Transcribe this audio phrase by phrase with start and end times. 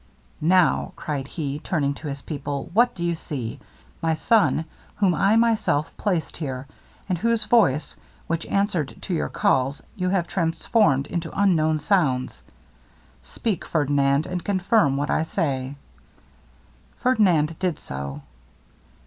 [0.41, 3.59] 'Now,' cried he, turning to his people, 'what do you see?
[4.01, 6.65] My son, whom I myself placed here,
[7.07, 12.41] and whose voice, which answered to your calls, you have transformed into unknown sounds.
[13.21, 15.75] Speak, Ferdinand, and confirm what I say.'
[17.01, 18.23] Ferdinand did so.